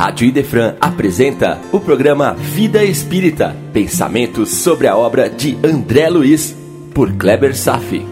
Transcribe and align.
Rádio 0.00 0.28
Idefran 0.28 0.76
apresenta 0.80 1.60
o 1.70 1.78
programa 1.78 2.32
Vida 2.32 2.82
Espírita, 2.82 3.54
pensamentos 3.70 4.48
sobre 4.48 4.86
a 4.86 4.96
obra 4.96 5.28
de 5.28 5.58
André 5.62 6.08
Luiz, 6.08 6.56
por 6.94 7.12
Kleber 7.12 7.54
Safi. 7.54 8.06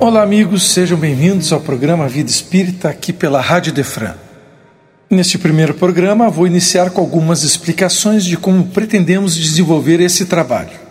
Olá 0.00 0.22
amigos, 0.22 0.72
sejam 0.72 0.96
bem-vindos 0.96 1.52
ao 1.52 1.60
programa 1.60 2.08
Vida 2.08 2.30
Espírita 2.30 2.88
aqui 2.88 3.12
pela 3.12 3.42
Rádio 3.42 3.72
Idefran. 3.72 4.14
Neste 5.10 5.36
primeiro 5.36 5.74
programa, 5.74 6.30
vou 6.30 6.46
iniciar 6.46 6.92
com 6.92 7.02
algumas 7.02 7.42
explicações 7.42 8.24
de 8.24 8.38
como 8.38 8.68
pretendemos 8.68 9.36
desenvolver 9.36 10.00
esse 10.00 10.24
trabalho. 10.24 10.87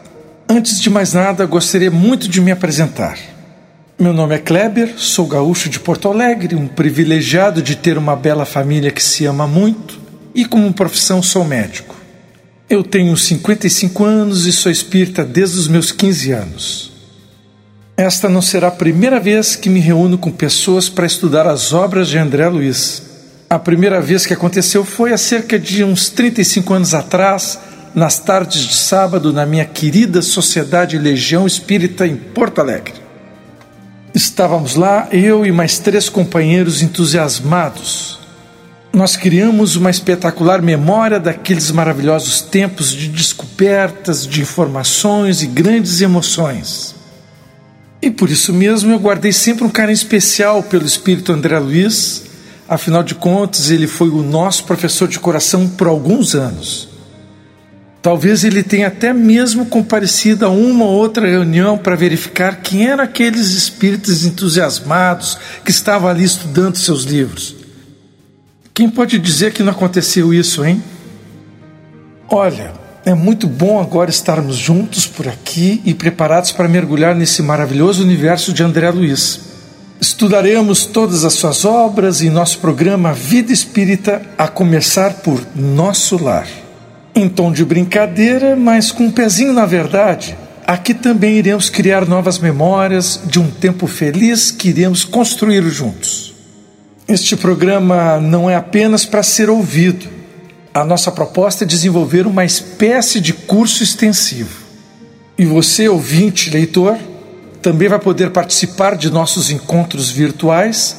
Antes 0.50 0.80
de 0.80 0.90
mais 0.90 1.12
nada, 1.12 1.45
gostaria 1.45 1.91
muito 1.91 2.30
de 2.30 2.40
me 2.40 2.52
apresentar. 2.52 3.20
Meu 3.99 4.13
nome 4.13 4.34
é 4.34 4.38
Kleber, 4.38 4.94
sou 4.95 5.27
gaúcho 5.27 5.67
de 5.67 5.77
Porto 5.77 6.08
Alegre, 6.08 6.55
um 6.55 6.70
privilegiado 6.70 7.62
de 7.62 7.76
ter 7.76 7.98
uma 7.98 8.16
bela 8.16 8.45
família 8.45 8.89
que 8.89 9.03
se 9.03 9.25
ama 9.25 9.45
muito 9.45 9.99
e, 10.34 10.45
como 10.45 10.72
profissão, 10.72 11.22
sou 11.22 11.44
médico. 11.44 11.94
Eu 12.70 12.81
tenho 12.81 13.17
55 13.17 14.05
anos 14.05 14.45
e 14.45 14.53
sou 14.53 14.72
espírita 14.72 15.25
desde 15.25 15.59
os 15.59 15.67
meus 15.67 15.91
15 15.91 16.31
anos. 16.31 16.91
Esta 17.98 18.30
não 18.30 18.41
será 18.41 18.70
a 18.70 18.72
primeira 18.72 19.20
vez 19.20 19.53
que 19.53 19.70
me 19.70 19.81
reúno 19.81 20.17
com 20.17 20.31
pessoas 20.31 20.88
para 20.88 21.05
estudar 21.05 21.45
as 21.45 21.73
obras 21.73 22.08
de 22.08 22.17
André 22.17 22.48
Luiz. 22.48 23.03
A 23.50 23.59
primeira 23.59 24.00
vez 24.00 24.25
que 24.25 24.34
aconteceu 24.34 24.86
foi 24.86 25.11
há 25.11 25.17
cerca 25.17 25.59
de 25.59 25.84
uns 25.84 26.09
35 26.09 26.73
anos 26.73 26.94
atrás, 26.94 27.59
nas 27.94 28.20
tardes 28.20 28.62
de 28.62 28.76
sábado 28.76 29.34
na 29.34 29.46
minha 29.46 29.66
querida 29.66 30.22
Sociedade 30.22 30.98
Legião 30.98 31.48
Espírita 31.48 32.05
em 32.05 32.16
Porto 32.16 32.59
Alegre. 32.59 32.94
Estávamos 34.14 34.75
lá, 34.75 35.08
eu 35.11 35.45
e 35.45 35.52
mais 35.52 35.80
três 35.80 36.09
companheiros 36.09 36.81
entusiasmados. 36.81 38.20
Nós 38.94 39.16
criamos 39.16 39.76
uma 39.76 39.92
espetacular 39.92 40.61
memória 40.61 41.20
daqueles 41.20 41.70
maravilhosos 41.72 42.42
tempos 42.42 42.92
de 42.92 43.09
descobertas, 43.09 44.26
de 44.26 44.42
informações 44.42 45.44
e 45.44 45.48
grandes 45.48 46.02
emoções. 46.02 46.95
E 48.02 48.09
por 48.09 48.30
isso 48.30 48.54
mesmo 48.54 48.92
eu 48.92 49.00
guardei 49.00 49.31
sempre 49.31 49.64
um 49.64 49.70
carinho 49.70 49.94
especial 49.94 50.64
pelo 50.64 50.86
espírito 50.86 51.31
André 51.31 51.59
Luiz, 51.59 52.23
afinal 52.67 53.04
de 53.04 53.16
contas, 53.16 53.70
ele 53.70 53.88
foi 53.88 54.09
o 54.09 54.23
nosso 54.23 54.64
professor 54.64 55.08
de 55.08 55.20
coração 55.20 55.67
por 55.67 55.88
alguns 55.88 56.36
anos. 56.36 56.97
Talvez 58.02 58.44
ele 58.44 58.64
tenha 58.64 58.88
até 58.88 59.12
mesmo 59.12 59.66
comparecido 59.66 60.45
a 60.45 60.50
uma 60.50 60.86
ou 60.86 60.92
outra 60.92 61.28
reunião 61.28 61.78
para 61.78 61.95
verificar 61.95 62.62
quem 62.62 62.88
eram 62.88 63.04
aqueles 63.04 63.52
espíritos 63.52 64.26
entusiasmados 64.26 65.38
que 65.66 65.72
estavam 65.72 66.09
ali 66.09 66.23
estudando 66.23 66.78
seus 66.78 67.04
livros. 67.04 67.56
Quem 68.73 68.89
pode 68.89 69.17
dizer 69.17 69.54
que 69.54 69.64
não 69.64 69.72
aconteceu 69.72 70.34
isso, 70.34 70.64
hein? 70.64 70.81
Olha, 72.30 72.73
é 73.04 73.14
muito 73.14 73.48
bom 73.48 73.80
agora 73.80 74.09
estarmos 74.09 74.56
juntos 74.56 75.08
por 75.08 75.28
aqui 75.28 75.82
e 75.84 75.94
preparados 75.94 76.52
para 76.52 76.67
mergulhar 76.67 77.16
nesse 77.16 77.42
maravilhoso 77.42 78.04
universo 78.04 78.54
de 78.54 78.61
André 78.64 78.92
Luiz. 78.92 79.39
Estudaremos 80.00 80.86
todas 80.86 81.26
as 81.26 81.34
suas 81.34 81.66
obras 81.66 82.22
em 82.22 82.30
nosso 82.30 82.59
programa 82.59 83.14
Vida 83.14 83.52
Espírita, 83.52 84.22
a 84.38 84.48
começar 84.48 85.16
por 85.16 85.42
Nosso 85.56 86.22
Lar. 86.22 86.48
Em 87.18 87.28
tom 87.28 87.52
de 87.52 87.66
brincadeira, 87.66 88.56
mas 88.56 88.92
com 88.92 89.06
um 89.06 89.12
pezinho 89.12 89.52
na 89.52 89.66
verdade, 89.66 90.38
aqui 90.68 90.94
também 90.94 91.34
iremos 91.34 91.68
criar 91.68 92.06
novas 92.06 92.38
memórias 92.38 93.22
de 93.26 93.40
um 93.40 93.50
tempo 93.50 93.88
feliz 93.88 94.52
que 94.52 94.70
iremos 94.70 95.04
construir 95.04 95.64
juntos. 95.64 96.36
Este 97.08 97.36
programa 97.36 98.20
não 98.20 98.48
é 98.48 98.56
apenas 98.56 99.04
para 99.04 99.23
ser 99.23 99.50
ouvido. 99.50 100.08
A 100.72 100.86
nossa 100.86 101.11
proposta 101.11 101.64
é 101.64 101.67
desenvolver 101.67 102.27
uma 102.27 102.45
espécie 102.45 103.20
de 103.20 103.33
curso 103.33 103.82
extensivo. 103.82 104.56
E 105.39 105.44
você, 105.44 105.89
ouvinte, 105.89 106.52
leitor, 106.52 107.00
também 107.64 107.89
vai 107.89 107.98
poder 107.98 108.30
participar 108.30 108.95
de 108.95 109.10
nossos 109.10 109.50
encontros 109.50 110.11
virtuais, 110.11 110.95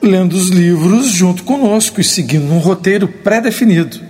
lendo 0.00 0.34
os 0.34 0.50
livros 0.50 1.08
junto 1.08 1.42
conosco 1.42 2.00
e 2.00 2.04
seguindo 2.04 2.48
um 2.52 2.58
roteiro 2.58 3.08
pré-definido. 3.08 4.06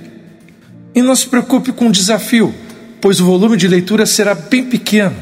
E 0.94 1.02
não 1.02 1.14
se 1.14 1.26
preocupe 1.26 1.72
com 1.72 1.88
o 1.88 1.92
desafio, 1.92 2.54
pois 3.00 3.20
o 3.20 3.24
volume 3.24 3.56
de 3.56 3.68
leitura 3.68 4.06
será 4.06 4.34
bem 4.34 4.64
pequeno. 4.64 5.16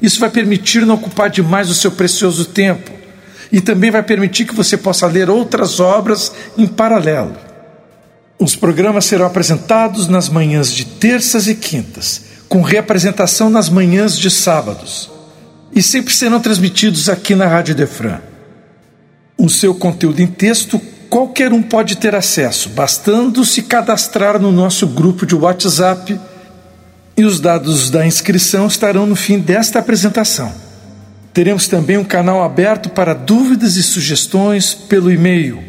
Isso 0.00 0.20
vai 0.20 0.30
permitir 0.30 0.86
não 0.86 0.94
ocupar 0.94 1.28
demais 1.28 1.68
o 1.70 1.74
seu 1.74 1.90
precioso 1.90 2.44
tempo 2.46 2.98
e 3.50 3.60
também 3.60 3.90
vai 3.90 4.02
permitir 4.02 4.44
que 4.44 4.54
você 4.54 4.76
possa 4.76 5.06
ler 5.06 5.30
outras 5.30 5.80
obras 5.80 6.32
em 6.56 6.66
paralelo. 6.66 7.36
Os 8.38 8.54
programas 8.54 9.06
serão 9.06 9.26
apresentados 9.26 10.06
nas 10.06 10.28
manhãs 10.28 10.72
de 10.72 10.84
terças 10.84 11.48
e 11.48 11.54
quintas, 11.54 12.22
com 12.48 12.62
reapresentação 12.62 13.50
nas 13.50 13.68
manhãs 13.68 14.16
de 14.18 14.30
sábados, 14.30 15.10
e 15.74 15.82
sempre 15.82 16.14
serão 16.14 16.40
transmitidos 16.40 17.08
aqui 17.08 17.34
na 17.34 17.46
Rádio 17.46 17.74
Defran. 17.74 18.20
O 19.36 19.48
seu 19.48 19.74
conteúdo 19.74 20.20
em 20.20 20.26
texto 20.26 20.80
qualquer 21.08 21.52
um 21.52 21.62
pode 21.62 21.96
ter 21.96 22.14
acesso, 22.14 22.68
bastando 22.70 23.44
se 23.44 23.62
cadastrar 23.62 24.38
no 24.38 24.52
nosso 24.52 24.86
grupo 24.86 25.26
de 25.26 25.34
WhatsApp 25.34 26.18
e 27.16 27.24
os 27.24 27.40
dados 27.40 27.90
da 27.90 28.06
inscrição 28.06 28.66
estarão 28.66 29.06
no 29.06 29.16
fim 29.16 29.38
desta 29.38 29.78
apresentação. 29.78 30.52
Teremos 31.32 31.66
também 31.66 31.96
um 31.96 32.04
canal 32.04 32.42
aberto 32.42 32.88
para 32.90 33.14
dúvidas 33.14 33.76
e 33.76 33.82
sugestões 33.82 34.74
pelo 34.74 35.10
e-mail 35.10 35.62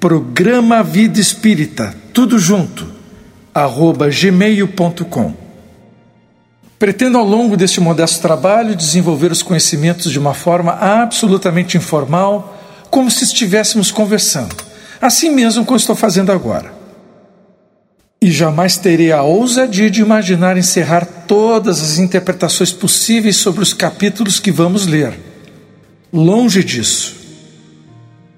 programa 0.00 0.80
Vida 0.80 1.20
Espírita, 1.20 1.92
tudo 2.12 2.38
junto, 2.38 2.86
arroba 3.52 4.08
gmail.com. 4.08 5.34
Pretendo 6.78 7.18
ao 7.18 7.24
longo 7.24 7.56
deste 7.56 7.80
modesto 7.80 8.22
trabalho 8.22 8.76
desenvolver 8.76 9.32
os 9.32 9.42
conhecimentos 9.42 10.12
de 10.12 10.18
uma 10.18 10.34
forma 10.34 10.70
absolutamente 10.72 11.76
informal, 11.76 12.56
como 12.90 13.10
se 13.10 13.24
estivéssemos 13.24 13.90
conversando 13.90 14.67
assim 15.00 15.30
mesmo 15.30 15.64
como 15.64 15.76
estou 15.76 15.96
fazendo 15.96 16.32
agora. 16.32 16.72
E 18.20 18.30
jamais 18.32 18.76
terei 18.76 19.12
a 19.12 19.22
ousadia 19.22 19.88
de 19.88 20.00
imaginar 20.00 20.56
encerrar 20.56 21.06
todas 21.26 21.80
as 21.80 21.98
interpretações 21.98 22.72
possíveis 22.72 23.36
sobre 23.36 23.62
os 23.62 23.72
capítulos 23.72 24.40
que 24.40 24.50
vamos 24.50 24.86
ler. 24.86 25.18
Longe 26.12 26.64
disso. 26.64 27.16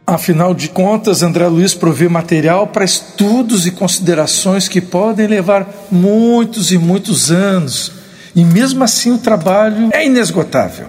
Afinal 0.07 0.53
de 0.55 0.69
contas, 0.69 1.23
André 1.23 1.47
Luiz 1.47 1.73
provê 1.73 2.09
material 2.09 2.67
para 2.67 2.85
estudos 2.85 3.65
e 3.67 3.71
considerações 3.71 4.69
que 4.69 4.81
podem 4.81 5.29
levar 5.29 5.67
muitos 5.91 6.73
e 6.73 6.79
muitos 6.79 7.31
anos, 7.31 7.93
e 8.35 8.45
mesmo 8.45 8.83
assim 8.83 9.13
o 9.13 9.19
trabalho 9.19 9.89
é 9.93 10.05
inesgotável. 10.05 10.89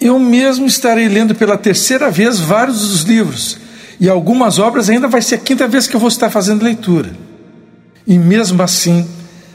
Eu 0.00 0.18
mesmo 0.18 0.64
estarei 0.66 1.08
lendo 1.08 1.34
pela 1.34 1.58
terceira 1.58 2.08
vez 2.08 2.38
vários 2.38 2.88
dos 2.88 3.02
livros 3.02 3.58
e 4.00 4.08
algumas 4.08 4.58
obras 4.58 4.88
ainda 4.88 5.08
vai 5.08 5.22
ser 5.22 5.36
a 5.36 5.38
quinta 5.38 5.68
vez 5.68 5.86
que 5.86 5.94
eu 5.94 6.00
vou 6.00 6.08
estar 6.08 6.30
fazendo 6.30 6.64
leitura. 6.64 7.10
E 8.06 8.18
mesmo 8.18 8.62
assim, 8.62 9.08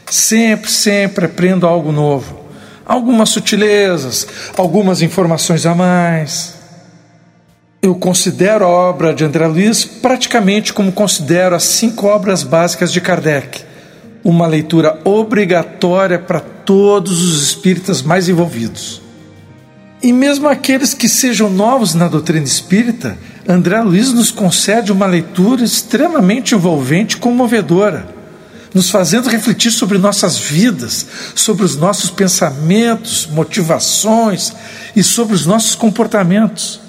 sempre, 0.06 0.70
sempre 0.70 1.26
aprendo 1.26 1.66
algo 1.66 1.92
novo. 1.92 2.40
Algumas 2.84 3.28
sutilezas, 3.28 4.26
algumas 4.56 5.02
informações 5.02 5.66
a 5.66 5.74
mais. 5.74 6.54
Eu 7.82 7.94
considero 7.94 8.64
a 8.64 8.68
obra 8.68 9.14
de 9.14 9.24
André 9.24 9.46
Luiz 9.46 9.84
praticamente 9.84 10.72
como 10.72 10.90
considero 10.90 11.54
as 11.54 11.64
cinco 11.64 12.06
obras 12.06 12.42
básicas 12.42 12.92
de 12.92 13.00
Kardec. 13.00 13.62
Uma 14.24 14.46
leitura 14.46 14.98
obrigatória 15.04 16.18
para 16.18 16.40
todos 16.40 17.22
os 17.22 17.42
espíritas 17.42 18.02
mais 18.02 18.28
envolvidos. 18.28 19.07
E 20.02 20.12
mesmo 20.12 20.48
aqueles 20.48 20.94
que 20.94 21.08
sejam 21.08 21.50
novos 21.50 21.94
na 21.94 22.06
doutrina 22.06 22.44
espírita, 22.44 23.18
André 23.48 23.80
Luiz 23.80 24.12
nos 24.12 24.30
concede 24.30 24.92
uma 24.92 25.06
leitura 25.06 25.64
extremamente 25.64 26.54
envolvente 26.54 27.16
e 27.16 27.18
comovedora, 27.18 28.06
nos 28.72 28.90
fazendo 28.90 29.28
refletir 29.28 29.72
sobre 29.72 29.98
nossas 29.98 30.38
vidas, 30.38 31.06
sobre 31.34 31.64
os 31.64 31.74
nossos 31.74 32.10
pensamentos, 32.10 33.26
motivações 33.26 34.52
e 34.94 35.02
sobre 35.02 35.34
os 35.34 35.46
nossos 35.46 35.74
comportamentos. 35.74 36.80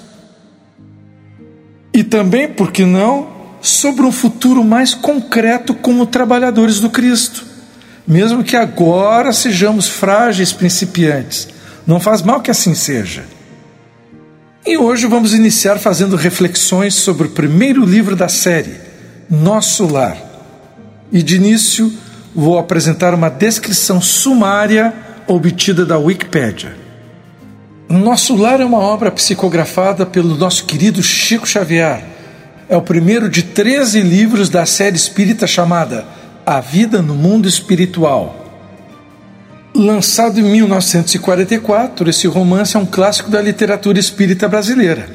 E 1.92 2.04
também, 2.04 2.46
por 2.46 2.70
que 2.70 2.84
não, 2.84 3.28
sobre 3.60 4.06
um 4.06 4.12
futuro 4.12 4.62
mais 4.62 4.94
concreto 4.94 5.74
como 5.74 6.06
trabalhadores 6.06 6.78
do 6.78 6.88
Cristo, 6.88 7.44
mesmo 8.06 8.44
que 8.44 8.56
agora 8.56 9.32
sejamos 9.32 9.88
frágeis 9.88 10.52
principiantes. 10.52 11.48
Não 11.86 12.00
faz 12.00 12.22
mal 12.22 12.40
que 12.40 12.50
assim 12.50 12.74
seja. 12.74 13.24
E 14.66 14.76
hoje 14.76 15.06
vamos 15.06 15.32
iniciar 15.32 15.78
fazendo 15.78 16.16
reflexões 16.16 16.94
sobre 16.94 17.26
o 17.26 17.30
primeiro 17.30 17.84
livro 17.84 18.14
da 18.14 18.28
série, 18.28 18.74
Nosso 19.28 19.86
Lar. 19.86 20.16
E 21.10 21.22
de 21.22 21.36
início 21.36 21.92
vou 22.34 22.58
apresentar 22.58 23.14
uma 23.14 23.28
descrição 23.28 24.00
sumária 24.00 24.92
obtida 25.26 25.84
da 25.86 25.98
Wikipédia. 25.98 26.76
Nosso 27.88 28.36
Lar 28.36 28.60
é 28.60 28.64
uma 28.64 28.78
obra 28.78 29.10
psicografada 29.10 30.06
pelo 30.06 30.36
nosso 30.36 30.64
querido 30.64 31.02
Chico 31.02 31.48
Xavier. 31.48 32.04
É 32.68 32.76
o 32.76 32.82
primeiro 32.82 33.28
de 33.28 33.42
13 33.42 34.00
livros 34.02 34.48
da 34.48 34.64
série 34.64 34.94
espírita 34.94 35.46
chamada 35.46 36.04
A 36.46 36.60
Vida 36.60 37.02
no 37.02 37.14
Mundo 37.16 37.48
Espiritual. 37.48 38.39
Lançado 39.74 40.40
em 40.40 40.42
1944, 40.42 42.10
esse 42.10 42.26
romance 42.26 42.76
é 42.76 42.80
um 42.80 42.84
clássico 42.84 43.30
da 43.30 43.40
literatura 43.40 44.00
espírita 44.00 44.48
brasileira. 44.48 45.08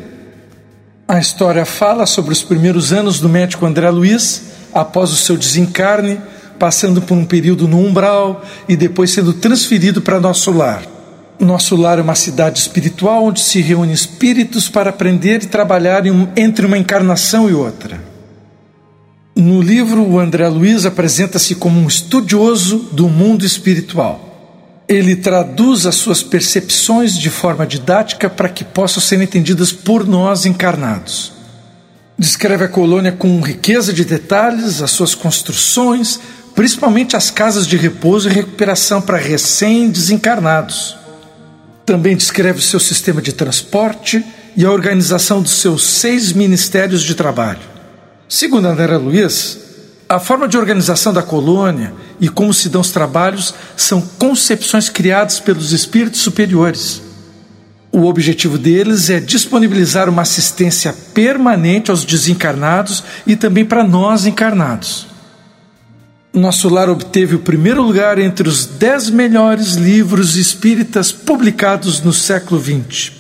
A 1.06 1.20
história 1.20 1.66
fala 1.66 2.06
sobre 2.06 2.32
os 2.32 2.42
primeiros 2.42 2.94
anos 2.94 3.20
do 3.20 3.28
médico 3.28 3.66
André 3.66 3.90
Luiz, 3.90 4.44
após 4.74 5.12
o 5.12 5.18
seu 5.18 5.36
desencarne, 5.36 6.22
passando 6.58 7.02
por 7.02 7.18
um 7.18 7.26
período 7.26 7.68
no 7.68 7.80
umbral 7.80 8.44
e 8.68 8.78
depois 8.78 9.12
sendo 9.12 9.34
transferido 9.34 10.02
para 10.02 10.22
nosso 10.22 10.52
lar. 10.52 10.84
Nosso 11.38 11.76
lar 11.76 12.00
é 12.00 12.02
uma 12.02 12.16
cidade 12.16 12.58
espiritual 12.58 13.26
onde 13.26 13.42
se 13.42 13.60
reúnem 13.62 13.94
espíritos 13.94 14.70
para 14.70 14.90
aprender 14.90 15.44
e 15.44 15.48
trabalhar 15.48 16.04
entre 16.38 16.66
uma 16.66 16.78
encarnação 16.78 17.50
e 17.50 17.54
outra. 17.54 18.02
No 19.36 19.62
livro, 19.62 20.02
o 20.02 20.18
André 20.18 20.48
Luiz 20.48 20.86
apresenta-se 20.86 21.56
como 21.56 21.78
um 21.78 21.88
estudioso 21.88 22.88
do 22.94 23.10
mundo 23.10 23.46
espiritual. 23.46 24.25
Ele 24.88 25.16
traduz 25.16 25.86
as 25.86 25.96
suas 25.96 26.22
percepções 26.22 27.18
de 27.18 27.30
forma 27.30 27.66
didática 27.66 28.30
para 28.30 28.50
que 28.50 28.64
possam 28.64 29.02
ser 29.02 29.20
entendidas 29.20 29.72
por 29.72 30.08
nós 30.08 30.46
encarnados. 30.46 31.34
Descreve 32.18 32.66
a 32.66 32.70
colônia 32.70 33.12
com 33.12 33.42
riqueza 33.42 33.92
de 33.92 34.06
detalhes, 34.06 34.82
as 34.82 34.92
suas 34.92 35.16
construções, 35.16 36.20
principalmente 36.54 37.16
as 37.16 37.30
casas 37.32 37.68
de 37.68 37.76
repouso 37.76 38.30
e 38.30 38.34
recuperação 38.34 39.02
para 39.02 39.18
recém-desencarnados. 39.18 40.96
Também 41.86 42.16
descreve 42.16 42.60
o 42.60 42.64
seu 42.64 42.80
sistema 42.80 43.22
de 43.22 43.34
transporte 43.34 44.24
e 44.56 44.64
a 44.64 44.72
organização 44.72 45.42
dos 45.42 45.60
seus 45.60 45.84
seis 45.84 46.32
ministérios 46.32 47.04
de 47.04 47.16
trabalho. 47.16 47.60
Segundo 48.30 48.68
André 48.68 48.96
Luiz, 48.98 49.65
a 50.08 50.20
forma 50.20 50.48
de 50.48 50.58
organização 50.58 51.12
da 51.12 51.24
colônia 51.24 51.94
e 52.20 52.30
como 52.30 52.54
se 52.54 52.70
dão 52.70 52.82
os 52.82 52.92
trabalhos 52.92 53.54
são 53.76 54.02
concepções 54.02 54.88
criadas 54.88 55.40
pelos 55.40 55.72
espíritos 55.72 56.22
superiores. 56.22 57.02
O 57.92 58.06
objetivo 58.06 58.58
deles 58.58 59.10
é 59.10 59.20
disponibilizar 59.20 60.10
uma 60.10 60.22
assistência 60.22 60.94
permanente 61.14 61.90
aos 61.90 62.04
desencarnados 62.04 63.04
e 63.26 63.36
também 63.36 63.66
para 63.66 63.84
nós 63.84 64.26
encarnados. 64.26 65.08
Nosso 66.34 66.68
lar 66.68 66.90
obteve 66.90 67.36
o 67.36 67.40
primeiro 67.40 67.82
lugar 67.82 68.20
entre 68.20 68.48
os 68.48 68.66
dez 68.66 69.10
melhores 69.10 69.76
livros 69.76 70.36
espíritas 70.36 71.12
publicados 71.12 72.02
no 72.02 72.12
século 72.12 72.62
XX. 72.62 73.14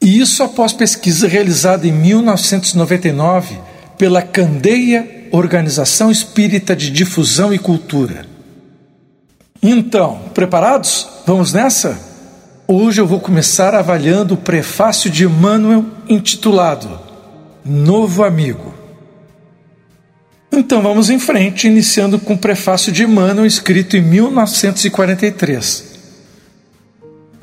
E 0.00 0.20
isso 0.20 0.42
após 0.44 0.72
pesquisa 0.72 1.26
realizada 1.26 1.88
em 1.88 1.92
1999 1.92 3.58
pela 3.98 4.22
Candeia 4.22 5.28
Organização 5.30 6.10
Espírita 6.10 6.76
de 6.76 6.90
Difusão 6.90 7.52
e 7.52 7.58
Cultura. 7.58 8.26
Então, 9.62 10.20
preparados? 10.34 11.08
Vamos 11.26 11.52
nessa? 11.52 11.98
Hoje 12.68 13.00
eu 13.00 13.06
vou 13.06 13.20
começar 13.20 13.74
avaliando 13.74 14.34
o 14.34 14.38
prefácio 14.38 15.10
de 15.10 15.24
Emmanuel 15.24 15.84
intitulado 16.08 17.00
Novo 17.64 18.22
Amigo. 18.22 18.74
Então 20.52 20.80
vamos 20.80 21.10
em 21.10 21.18
frente, 21.18 21.66
iniciando 21.66 22.18
com 22.18 22.34
o 22.34 22.38
prefácio 22.38 22.92
de 22.92 23.02
Emmanuel, 23.02 23.44
escrito 23.44 23.96
em 23.96 24.02
1943. 24.02 25.94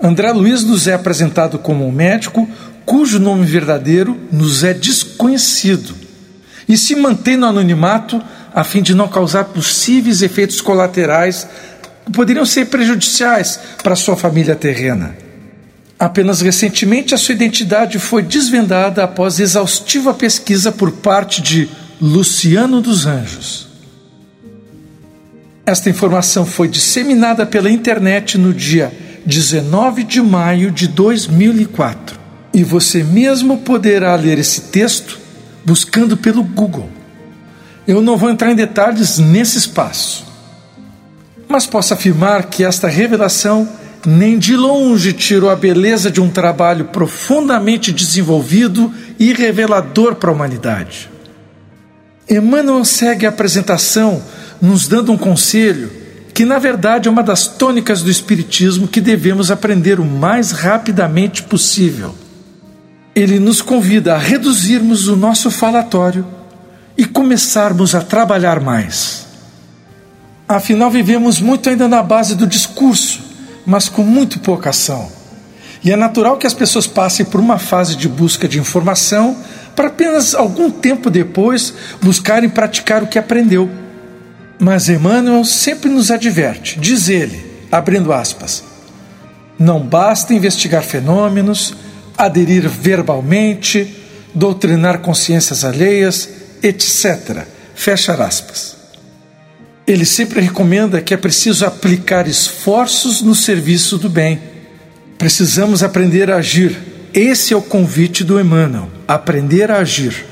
André 0.01 0.31
Luiz 0.31 0.63
nos 0.63 0.88
é 0.88 0.94
apresentado 0.94 1.59
como 1.59 1.86
um 1.86 1.92
médico 1.92 2.48
cujo 2.86 3.19
nome 3.19 3.45
verdadeiro 3.45 4.18
nos 4.31 4.63
é 4.63 4.74
desconhecido 4.74 6.00
e 6.68 6.78
se 6.78 6.96
mantém 6.96 7.38
no 7.38 7.48
anonimato 7.48 8.22
a 8.54 8.63
fim 8.63 8.81
de 8.81 8.94
não 8.94 9.08
causar 9.08 9.46
possíveis 9.46 10.22
efeitos 10.22 10.62
colaterais 10.62 11.48
que 12.06 12.12
poderiam 12.12 12.46
ser 12.46 12.66
prejudiciais 12.66 13.60
para 13.81 13.96
sua 13.96 14.16
família 14.16 14.56
terrena. 14.56 15.16
Apenas 16.00 16.42
recentemente 16.42 17.13
a 17.13 17.18
sua 17.18 17.36
identidade 17.36 18.00
foi 18.00 18.24
desvendada 18.24 19.04
após 19.04 19.40
exaustiva 19.40 20.13
pesquisa 20.13 20.72
por 20.72 20.92
parte 20.94 21.42
de 21.42 21.69
Luciano 22.02 22.81
dos 22.81 23.06
Anjos. 23.06 23.68
Esta 25.63 25.90
informação 25.90 26.46
foi 26.46 26.68
disseminada 26.68 27.46
pela 27.46 27.69
internet 27.69 28.38
no 28.38 28.52
dia 28.52 28.92
19 29.25 30.04
de 30.04 30.19
maio 30.22 30.72
de 30.72 30.88
2004 30.88 32.19
e 32.54 32.63
você 32.63 33.04
mesmo 33.04 33.60
poderá 33.60 34.16
ler 34.16 34.40
esse 34.40 34.62
texto 34.62 35.19
buscando 35.66 36.18
pelo 36.18 36.44
Google. 36.44 36.90
Eu 37.88 38.02
não 38.02 38.18
vou 38.18 38.30
entrar 38.30 38.52
em 38.52 38.56
detalhes 38.56 39.18
nesse 39.18 39.58
espaço, 39.58 40.25
mas 41.48 41.66
posso 41.66 41.94
afirmar 41.94 42.46
que 42.46 42.63
esta 42.63 42.88
revelação 42.88 43.68
nem 44.06 44.38
de 44.38 44.56
longe 44.56 45.13
tirou 45.13 45.50
a 45.50 45.56
beleza 45.56 46.10
de 46.10 46.22
um 46.22 46.30
trabalho 46.30 46.86
profundamente 46.86 47.92
desenvolvido 47.92 48.92
e 49.19 49.34
revelador 49.34 50.16
para 50.16 50.30
a 50.30 50.34
humanidade. 50.34 51.10
Emmanuel 52.30 52.86
segue 52.86 53.25
a 53.25 53.30
apresentação 53.30 54.24
nos 54.62 54.88
dando 54.88 55.12
um 55.12 55.18
conselho 55.18 55.92
que, 56.34 56.46
na 56.46 56.58
verdade, 56.58 57.08
é 57.08 57.12
uma 57.12 57.24
das 57.24 57.48
tônicas 57.48 58.02
do 58.02 58.10
Espiritismo 58.10 58.88
que 58.88 59.02
devemos 59.02 59.52
aprender 59.52 60.00
o 60.00 60.06
mais 60.06 60.52
rapidamente 60.52 61.44
possível. 61.44 62.16
Ele 63.16 63.40
nos 63.40 63.62
convida 63.62 64.16
a 64.16 64.18
reduzirmos 64.18 65.08
o 65.08 65.16
nosso 65.16 65.52
falatório 65.52 66.25
e 66.98 67.06
começarmos 67.06 67.94
a 67.94 68.02
trabalhar 68.02 68.60
mais. 68.60 69.25
Afinal, 70.48 70.90
vivemos 70.90 71.40
muito 71.40 71.69
ainda 71.69 71.88
na 71.88 72.04
base 72.04 72.36
do 72.36 72.46
discurso, 72.46 73.22
mas 73.66 73.90
com 73.90 74.04
muito 74.04 74.40
pouca 74.40 74.69
ação. 74.69 75.10
E 75.84 75.92
é 75.92 75.96
natural 75.96 76.38
que 76.38 76.46
as 76.46 76.54
pessoas 76.54 76.86
passem 76.86 77.25
por 77.25 77.40
uma 77.40 77.58
fase 77.58 77.96
de 77.96 78.08
busca 78.08 78.48
de 78.48 78.60
informação 78.60 79.36
para 79.75 79.88
apenas 79.88 80.36
algum 80.36 80.69
tempo 80.69 81.10
depois 81.10 81.74
buscar 82.02 82.44
e 82.44 82.50
praticar 82.50 83.02
o 83.02 83.08
que 83.08 83.18
aprendeu. 83.18 83.69
Mas 84.60 84.90
Emmanuel 84.90 85.44
sempre 85.44 85.90
nos 85.90 86.12
adverte, 86.12 86.80
diz 86.80 87.10
ele, 87.10 87.66
abrindo 87.72 88.13
aspas, 88.13 88.63
não 89.58 89.80
basta 89.80 90.34
investigar 90.34 90.84
fenômenos, 90.84 91.75
aderir 92.18 92.68
verbalmente, 92.68 93.96
doutrinar 94.34 95.00
consciências 95.00 95.63
alheias, 95.63 96.30
etc. 96.63 97.46
Fecha 97.75 98.13
aspas. 98.13 98.77
Ele 99.86 100.06
sempre 100.06 100.41
recomenda 100.41 101.01
que 101.01 101.13
é 101.13 101.18
preciso 101.18 101.65
aplicar 101.65 102.27
esforços 102.27 103.22
no 103.22 103.36
serviço 103.36 103.98
do 103.98 104.10
bem. 104.10 104.39
Precisamos 105.18 105.84
aprender 105.84 106.30
a 106.32 106.38
agir 106.38 106.91
esse 107.13 107.53
é 107.53 107.58
o 107.58 107.62
convite 107.62 108.24
do 108.24 108.39
Emmanuel, 108.39 108.88
aprender 109.06 109.70
a 109.70 109.80
agir. 109.80 110.25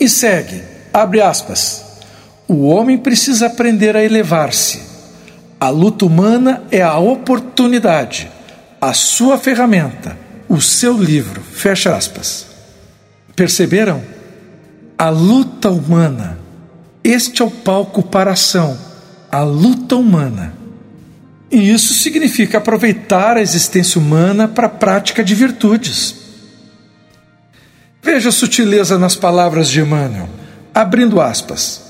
E 0.00 0.08
segue, 0.08 0.60
abre 0.92 1.20
aspas. 1.20 1.84
O 2.48 2.66
homem 2.66 2.98
precisa 2.98 3.46
aprender 3.46 3.96
a 3.96 4.02
elevar-se. 4.02 4.82
A 5.60 5.68
luta 5.68 6.04
humana 6.04 6.64
é 6.72 6.82
a 6.82 6.98
oportunidade, 6.98 8.28
a 8.80 8.92
sua 8.92 9.38
ferramenta, 9.38 10.18
o 10.52 10.60
seu 10.60 10.98
livro. 10.98 11.40
Fecha 11.40 11.96
aspas. 11.96 12.46
Perceberam? 13.34 14.02
A 14.98 15.08
luta 15.08 15.70
humana. 15.70 16.38
Este 17.02 17.40
é 17.40 17.44
o 17.44 17.50
palco 17.50 18.02
para 18.02 18.30
a 18.30 18.34
ação, 18.34 18.78
a 19.30 19.42
luta 19.42 19.96
humana. 19.96 20.52
E 21.50 21.70
isso 21.72 21.94
significa 21.94 22.58
aproveitar 22.58 23.38
a 23.38 23.40
existência 23.40 23.98
humana 23.98 24.46
para 24.46 24.66
a 24.66 24.70
prática 24.70 25.24
de 25.24 25.34
virtudes. 25.34 26.16
Veja 28.02 28.28
a 28.28 28.32
sutileza 28.32 28.98
nas 28.98 29.16
palavras 29.16 29.70
de 29.70 29.80
Emmanuel, 29.80 30.28
abrindo 30.74 31.18
aspas. 31.18 31.80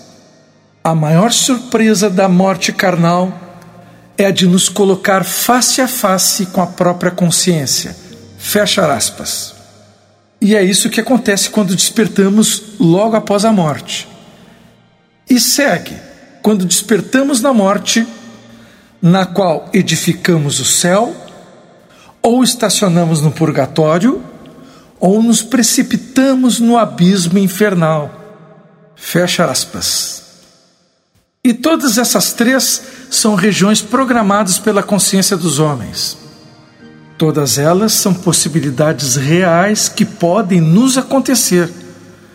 A 0.84 0.94
maior 0.94 1.32
surpresa 1.32 2.08
da 2.08 2.28
morte 2.28 2.72
carnal 2.72 3.60
é 4.16 4.26
a 4.26 4.30
de 4.30 4.46
nos 4.46 4.68
colocar 4.68 5.24
face 5.24 5.80
a 5.80 5.88
face 5.88 6.46
com 6.46 6.62
a 6.62 6.66
própria 6.66 7.10
consciência. 7.10 8.01
Fecha 8.42 8.92
aspas. 8.92 9.54
E 10.40 10.56
é 10.56 10.64
isso 10.64 10.90
que 10.90 11.00
acontece 11.00 11.48
quando 11.48 11.76
despertamos 11.76 12.74
logo 12.78 13.14
após 13.14 13.44
a 13.44 13.52
morte. 13.52 14.08
E 15.30 15.38
segue: 15.38 15.96
quando 16.42 16.66
despertamos 16.66 17.40
na 17.40 17.52
morte, 17.52 18.04
na 19.00 19.24
qual 19.24 19.70
edificamos 19.72 20.58
o 20.58 20.64
céu, 20.64 21.14
ou 22.20 22.42
estacionamos 22.42 23.22
no 23.22 23.30
purgatório, 23.30 24.20
ou 24.98 25.22
nos 25.22 25.40
precipitamos 25.40 26.58
no 26.58 26.76
abismo 26.76 27.38
infernal. 27.38 28.10
Fecha 28.96 29.44
aspas. 29.44 30.24
E 31.44 31.54
todas 31.54 31.96
essas 31.96 32.32
três 32.32 32.82
são 33.08 33.36
regiões 33.36 33.80
programadas 33.80 34.58
pela 34.58 34.82
consciência 34.82 35.36
dos 35.36 35.60
homens. 35.60 36.21
Todas 37.16 37.58
elas 37.58 37.92
são 37.92 38.12
possibilidades 38.12 39.16
reais 39.16 39.88
que 39.88 40.04
podem 40.04 40.60
nos 40.60 40.98
acontecer, 40.98 41.70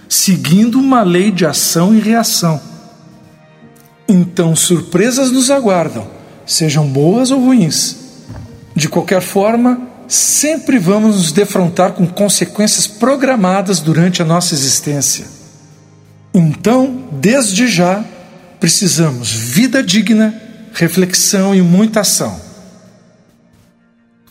seguindo 0.08 0.80
uma 0.80 1.04
lei 1.04 1.32
de 1.32 1.46
ação 1.46 1.96
e 1.96 2.00
reação. 2.00 2.62
Então, 4.08 4.56
surpresas 4.56 5.32
nos 5.32 5.52
aguardam, 5.52 6.08
sejam 6.46 6.88
boas 6.88 7.32
ou 7.32 7.42
ruins. 7.42 7.98
De 8.74 8.88
qualquer 8.88 9.22
forma, 9.22 9.82
sempre 10.08 10.80
vamos 10.80 11.18
nos 11.18 11.32
defrontar 11.32 11.92
com 11.92 12.08
consequências 12.08 12.88
programadas 12.88 13.80
durante 13.80 14.22
a 14.22 14.26
nossa 14.26 14.54
existência. 14.54 15.26
Então, 16.34 17.10
desde 17.12 17.68
já, 17.68 18.06
precisamos 18.60 19.32
vida 19.32 19.84
digna, 19.84 20.34
reflexão 20.74 21.54
e 21.54 21.62
muita 21.62 22.02
ação. 22.02 22.47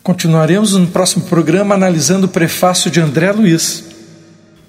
Continuaremos 0.07 0.75
no 0.75 0.87
próximo 0.87 1.25
programa 1.25 1.75
analisando 1.75 2.27
o 2.27 2.29
prefácio 2.29 2.89
de 2.93 3.01
André 3.01 3.33
Luiz. 3.33 3.83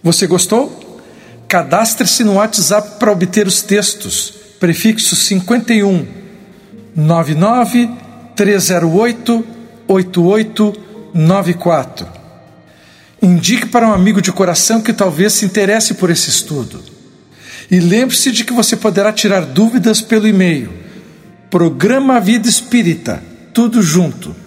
Você 0.01 0.25
gostou? 0.25 0.99
Cadastre-se 1.47 2.23
no 2.23 2.37
WhatsApp 2.37 2.97
para 2.97 3.11
obter 3.11 3.45
os 3.45 3.61
textos. 3.61 4.33
Prefixo 4.59 5.15
51 5.15 6.07
99 6.95 7.87
308 8.35 9.45
8894. 9.87 12.07
Indique 13.21 13.67
para 13.67 13.89
um 13.89 13.93
amigo 13.93 14.19
de 14.19 14.31
coração 14.31 14.81
que 14.81 14.91
talvez 14.91 15.33
se 15.33 15.45
interesse 15.45 15.93
por 15.93 16.09
esse 16.09 16.31
estudo. 16.31 16.81
E 17.69 17.79
lembre-se 17.79 18.31
de 18.31 18.43
que 18.43 18.53
você 18.53 18.75
poderá 18.75 19.13
tirar 19.13 19.41
dúvidas 19.41 20.01
pelo 20.01 20.27
e-mail 20.27 20.73
programa 21.51 22.19
Vida 22.19 22.49
Espírita, 22.49 23.23
tudo 23.53 23.83
junto 23.83 24.46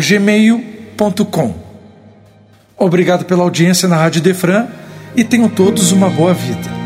gmail.com. 0.00 1.54
Obrigado 2.76 3.26
pela 3.26 3.42
audiência 3.42 3.86
na 3.86 3.96
Rádio 3.96 4.22
Defran 4.22 4.66
e 5.14 5.22
tenham 5.22 5.48
todos 5.48 5.92
uma 5.92 6.08
boa 6.08 6.32
vida. 6.32 6.80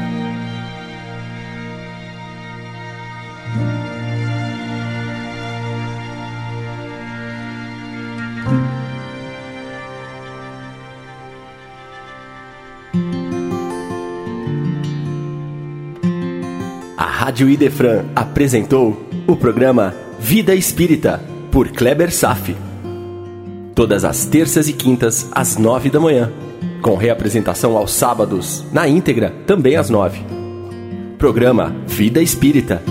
A 16.96 17.04
Rádio 17.04 17.48
Idefran 17.48 18.04
apresentou 18.16 19.08
o 19.26 19.36
programa 19.36 19.94
Vida 20.18 20.54
Espírita 20.54 21.33
por 21.54 21.68
Kleber 21.68 22.12
Safi. 22.12 22.56
Todas 23.76 24.04
as 24.04 24.25
terças 24.25 24.68
e 24.68 24.73
quintas, 24.73 25.28
às 25.30 25.56
nove 25.56 25.88
da 25.88 26.00
manhã. 26.00 26.32
Com 26.82 26.96
reapresentação 26.96 27.76
aos 27.76 27.92
sábados, 27.92 28.64
na 28.73 28.88
íntegra, 28.88 29.32
também 29.46 29.76
às 29.76 29.88
nove. 29.88 30.20
Programa 31.16 31.73
Vida 31.87 32.20
Espírita 32.20 32.82